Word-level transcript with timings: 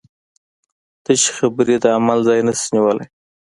تشې 1.03 1.31
خبرې 1.37 1.75
د 1.83 1.85
عمل 1.97 2.19
ځای 2.27 2.39
نشي 2.47 2.67
نیولی. 2.75 3.05